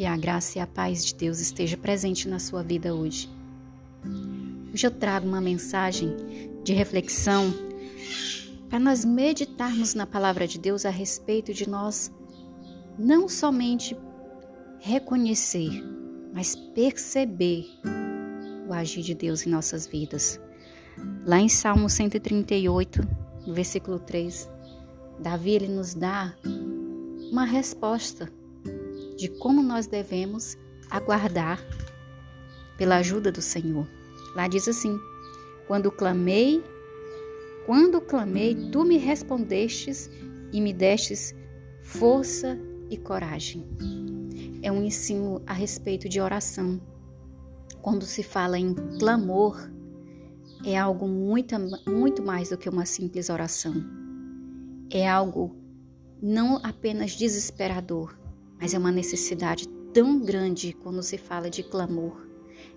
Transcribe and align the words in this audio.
Que 0.00 0.06
a 0.06 0.16
graça 0.16 0.56
e 0.56 0.62
a 0.62 0.66
paz 0.66 1.04
de 1.04 1.14
Deus 1.14 1.40
esteja 1.40 1.76
presente 1.76 2.26
na 2.26 2.38
sua 2.38 2.62
vida 2.62 2.94
hoje. 2.94 3.28
Hoje 4.72 4.86
eu 4.86 4.90
trago 4.90 5.28
uma 5.28 5.42
mensagem 5.42 6.16
de 6.64 6.72
reflexão 6.72 7.52
para 8.70 8.78
nós 8.78 9.04
meditarmos 9.04 9.94
na 9.94 10.06
palavra 10.06 10.48
de 10.48 10.58
Deus 10.58 10.86
a 10.86 10.88
respeito 10.88 11.52
de 11.52 11.68
nós 11.68 12.10
não 12.98 13.28
somente 13.28 13.94
reconhecer, 14.78 15.84
mas 16.32 16.56
perceber 16.56 17.66
o 18.66 18.72
agir 18.72 19.02
de 19.02 19.14
Deus 19.14 19.46
em 19.46 19.50
nossas 19.50 19.86
vidas. 19.86 20.40
Lá 21.26 21.40
em 21.40 21.48
Salmo 21.50 21.90
138, 21.90 23.06
versículo 23.48 23.98
3, 23.98 24.48
Davi 25.18 25.50
ele 25.50 25.68
nos 25.68 25.92
dá 25.92 26.34
uma 27.30 27.44
resposta 27.44 28.39
de 29.20 29.28
como 29.28 29.62
nós 29.62 29.86
devemos 29.86 30.56
aguardar 30.90 31.62
pela 32.78 32.96
ajuda 32.96 33.30
do 33.30 33.42
Senhor. 33.42 33.86
Lá 34.34 34.48
diz 34.48 34.66
assim: 34.66 34.98
Quando 35.66 35.92
clamei, 35.92 36.64
quando 37.66 38.00
clamei, 38.00 38.70
tu 38.72 38.82
me 38.82 38.96
respondestes 38.96 40.10
e 40.50 40.60
me 40.60 40.72
destes 40.72 41.34
força 41.82 42.58
e 42.88 42.96
coragem. 42.96 43.68
É 44.62 44.72
um 44.72 44.82
ensino 44.82 45.42
a 45.46 45.52
respeito 45.52 46.08
de 46.08 46.20
oração. 46.20 46.80
Quando 47.82 48.04
se 48.04 48.22
fala 48.22 48.58
em 48.58 48.74
clamor, 48.98 49.70
é 50.64 50.78
algo 50.78 51.06
muito, 51.06 51.54
muito 51.86 52.22
mais 52.22 52.48
do 52.48 52.58
que 52.58 52.68
uma 52.68 52.86
simples 52.86 53.28
oração. 53.28 53.74
É 54.90 55.08
algo 55.08 55.56
não 56.20 56.56
apenas 56.62 57.12
desesperador, 57.12 58.19
mas 58.60 58.74
é 58.74 58.78
uma 58.78 58.92
necessidade 58.92 59.66
tão 59.92 60.20
grande 60.20 60.72
quando 60.72 61.02
se 61.02 61.16
fala 61.16 61.48
de 61.48 61.62
clamor. 61.62 62.28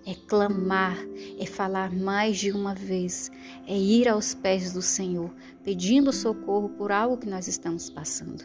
É 0.06 0.14
clamar, 0.14 0.98
é 1.38 1.46
falar 1.46 1.92
mais 1.92 2.38
de 2.38 2.50
uma 2.50 2.74
vez, 2.74 3.30
é 3.66 3.76
ir 3.76 4.08
aos 4.08 4.34
pés 4.34 4.72
do 4.72 4.82
Senhor, 4.82 5.30
pedindo 5.62 6.12
socorro 6.12 6.68
por 6.70 6.92
algo 6.92 7.16
que 7.16 7.28
nós 7.28 7.48
estamos 7.48 7.88
passando. 7.88 8.44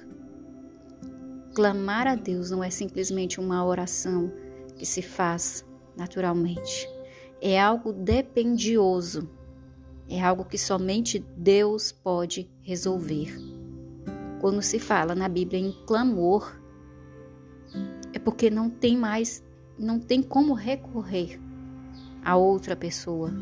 Clamar 1.53 2.07
a 2.07 2.15
Deus 2.15 2.51
não 2.51 2.63
é 2.63 2.69
simplesmente 2.69 3.39
uma 3.39 3.65
oração 3.65 4.31
que 4.77 4.85
se 4.85 5.01
faz 5.01 5.65
naturalmente. 5.97 6.89
É 7.41 7.59
algo 7.59 7.91
dependioso. 7.91 9.29
É 10.07 10.21
algo 10.21 10.45
que 10.45 10.57
somente 10.57 11.19
Deus 11.37 11.91
pode 11.91 12.49
resolver. 12.61 13.35
Quando 14.39 14.61
se 14.61 14.79
fala 14.79 15.13
na 15.13 15.27
Bíblia 15.27 15.59
em 15.59 15.71
clamor, 15.85 16.58
porque 18.30 18.52
não 18.52 18.69
tem 18.69 18.95
mais, 18.95 19.44
não 19.75 19.99
tem 19.99 20.22
como 20.22 20.53
recorrer 20.53 21.41
a 22.23 22.38
outra 22.38 22.75
pessoa, 22.75 23.33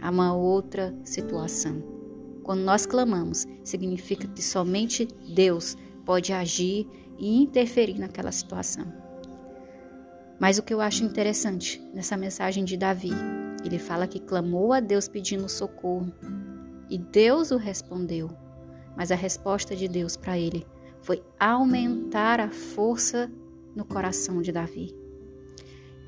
a 0.00 0.08
uma 0.08 0.34
outra 0.34 0.94
situação. 1.04 1.82
Quando 2.42 2.60
nós 2.60 2.86
clamamos, 2.86 3.46
significa 3.62 4.26
que 4.26 4.42
somente 4.42 5.06
Deus 5.34 5.76
pode 6.06 6.32
agir 6.32 6.88
e 7.18 7.42
interferir 7.42 7.98
naquela 7.98 8.32
situação. 8.32 8.90
Mas 10.40 10.56
o 10.56 10.62
que 10.62 10.72
eu 10.72 10.80
acho 10.80 11.04
interessante 11.04 11.78
nessa 11.92 12.16
mensagem 12.16 12.64
de 12.64 12.78
Davi, 12.78 13.12
ele 13.62 13.78
fala 13.78 14.06
que 14.06 14.18
clamou 14.18 14.72
a 14.72 14.80
Deus 14.80 15.08
pedindo 15.08 15.46
socorro 15.46 16.10
e 16.88 16.96
Deus 16.96 17.50
o 17.50 17.58
respondeu. 17.58 18.30
Mas 18.96 19.12
a 19.12 19.14
resposta 19.14 19.76
de 19.76 19.86
Deus 19.88 20.16
para 20.16 20.38
ele 20.38 20.66
foi 21.02 21.22
aumentar 21.38 22.40
a 22.40 22.48
força 22.48 23.30
no 23.74 23.84
coração 23.84 24.42
de 24.42 24.52
Davi. 24.52 24.94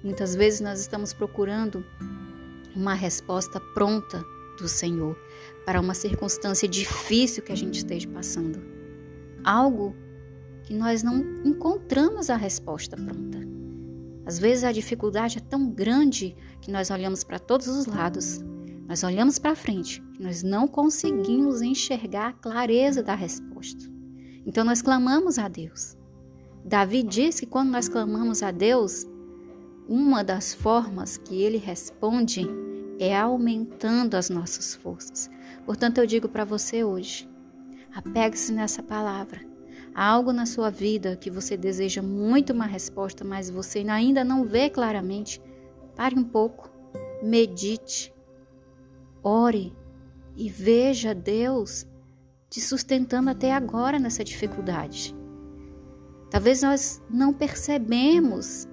Muitas 0.02 0.34
vezes 0.34 0.60
nós 0.60 0.80
estamos 0.80 1.12
procurando 1.12 1.84
uma 2.76 2.94
resposta 2.94 3.58
pronta 3.58 4.22
do 4.58 4.68
Senhor 4.68 5.16
para 5.64 5.80
uma 5.80 5.94
circunstância 5.94 6.68
difícil 6.68 7.42
que 7.42 7.52
a 7.52 7.56
gente 7.56 7.76
esteja 7.76 8.08
passando. 8.08 8.62
Algo 9.42 9.96
que 10.64 10.74
nós 10.74 11.02
não 11.02 11.18
encontramos 11.44 12.30
a 12.30 12.36
resposta 12.36 12.96
pronta. 12.96 13.38
Às 14.26 14.38
vezes 14.38 14.64
a 14.64 14.72
dificuldade 14.72 15.38
é 15.38 15.40
tão 15.40 15.70
grande 15.70 16.34
que 16.60 16.70
nós 16.70 16.90
olhamos 16.90 17.22
para 17.22 17.38
todos 17.38 17.68
os 17.68 17.86
lados, 17.86 18.40
nós 18.86 19.02
olhamos 19.02 19.38
para 19.38 19.54
frente, 19.54 20.02
nós 20.18 20.42
não 20.42 20.66
conseguimos 20.66 21.60
enxergar 21.60 22.28
a 22.28 22.32
clareza 22.32 23.02
da 23.02 23.14
resposta. 23.14 23.84
Então 24.46 24.64
nós 24.64 24.80
clamamos 24.80 25.38
a 25.38 25.48
Deus. 25.48 25.96
Davi 26.64 27.02
diz 27.02 27.40
que 27.40 27.46
quando 27.46 27.70
nós 27.70 27.90
clamamos 27.90 28.42
a 28.42 28.50
Deus, 28.50 29.06
uma 29.86 30.24
das 30.24 30.54
formas 30.54 31.18
que 31.18 31.42
ele 31.42 31.58
responde 31.58 32.48
é 32.98 33.14
aumentando 33.14 34.14
as 34.14 34.30
nossas 34.30 34.74
forças. 34.74 35.30
Portanto, 35.66 35.98
eu 35.98 36.06
digo 36.06 36.26
para 36.26 36.42
você 36.42 36.82
hoje: 36.82 37.28
apegue-se 37.94 38.50
nessa 38.50 38.82
palavra. 38.82 39.42
Há 39.94 40.06
algo 40.06 40.32
na 40.32 40.46
sua 40.46 40.70
vida 40.70 41.16
que 41.16 41.30
você 41.30 41.54
deseja 41.54 42.00
muito 42.00 42.54
uma 42.54 42.66
resposta, 42.66 43.24
mas 43.24 43.50
você 43.50 43.80
ainda 43.80 44.24
não 44.24 44.44
vê 44.44 44.70
claramente. 44.70 45.42
Pare 45.94 46.18
um 46.18 46.24
pouco, 46.24 46.70
medite, 47.22 48.12
ore 49.22 49.76
e 50.34 50.48
veja 50.48 51.14
Deus 51.14 51.86
te 52.48 52.60
sustentando 52.60 53.28
até 53.28 53.52
agora 53.52 53.98
nessa 53.98 54.24
dificuldade. 54.24 55.14
Talvez 56.30 56.62
nós 56.62 57.02
não 57.08 57.32
percebemos 57.32 58.68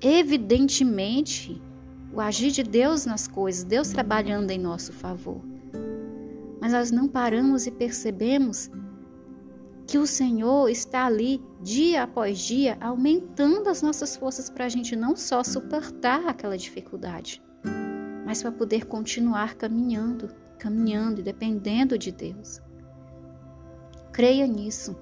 evidentemente 0.00 1.60
o 2.12 2.20
agir 2.20 2.50
de 2.50 2.62
Deus 2.62 3.04
nas 3.06 3.26
coisas, 3.26 3.64
Deus 3.64 3.88
trabalhando 3.88 4.50
em 4.50 4.58
nosso 4.58 4.92
favor. 4.92 5.40
Mas 6.60 6.72
nós 6.72 6.90
não 6.90 7.08
paramos 7.08 7.66
e 7.66 7.70
percebemos 7.70 8.70
que 9.86 9.98
o 9.98 10.06
Senhor 10.06 10.68
está 10.68 11.06
ali 11.06 11.42
dia 11.60 12.04
após 12.04 12.38
dia 12.38 12.76
aumentando 12.80 13.68
as 13.68 13.82
nossas 13.82 14.16
forças 14.16 14.48
para 14.48 14.64
a 14.64 14.68
gente 14.68 14.96
não 14.96 15.14
só 15.16 15.42
suportar 15.42 16.26
aquela 16.26 16.56
dificuldade, 16.56 17.42
mas 18.24 18.42
para 18.42 18.52
poder 18.52 18.86
continuar 18.86 19.54
caminhando, 19.56 20.30
caminhando 20.58 21.20
e 21.20 21.24
dependendo 21.24 21.98
de 21.98 22.10
Deus. 22.10 22.62
Creia 24.12 24.46
nisso. 24.46 24.96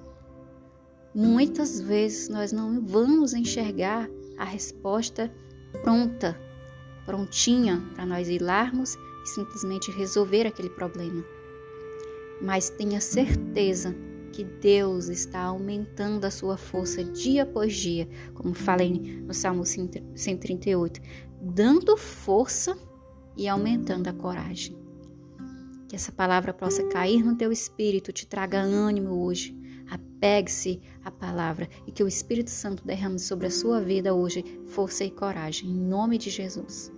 Muitas 1.15 1.79
vezes 1.79 2.27
nós 2.27 2.51
não 2.51 2.83
vamos 2.85 3.33
enxergar 3.33 4.09
a 4.37 4.43
resposta 4.43 5.31
pronta, 5.83 6.39
prontinha 7.05 7.83
para 7.93 8.05
nós 8.05 8.27
irmos 8.29 8.95
e 9.23 9.27
simplesmente 9.27 9.91
resolver 9.91 10.47
aquele 10.47 10.69
problema. 10.69 11.23
Mas 12.41 12.69
tenha 12.69 12.99
certeza 12.99 13.95
que 14.31 14.43
Deus 14.43 15.07
está 15.07 15.41
aumentando 15.41 16.25
a 16.25 16.31
sua 16.31 16.57
força 16.57 17.03
dia 17.03 17.43
após 17.43 17.75
dia, 17.75 18.09
como 18.33 18.55
falei 18.55 19.21
no 19.23 19.33
Salmo 19.35 19.63
138, 19.65 20.99
dando 21.39 21.95
força 21.95 22.75
e 23.37 23.47
aumentando 23.47 24.07
a 24.07 24.13
coragem. 24.13 24.75
Que 25.87 25.95
essa 25.95 26.11
palavra 26.11 26.51
possa 26.51 26.83
cair 26.85 27.23
no 27.23 27.37
teu 27.37 27.51
espírito, 27.51 28.11
te 28.11 28.25
traga 28.25 28.59
ânimo 28.59 29.23
hoje, 29.23 29.55
Apegue-se 30.23 30.79
à 31.03 31.11
palavra 31.11 31.67
e 31.85 31.91
que 31.91 32.01
o 32.01 32.07
Espírito 32.07 32.49
Santo 32.49 32.85
derrame 32.85 33.19
sobre 33.19 33.47
a 33.47 33.51
sua 33.51 33.81
vida 33.81 34.13
hoje 34.13 34.45
força 34.67 35.03
e 35.03 35.11
coragem, 35.11 35.69
em 35.69 35.75
nome 35.75 36.17
de 36.17 36.29
Jesus. 36.29 36.93